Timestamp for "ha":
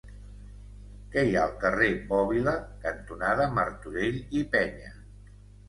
1.39-1.43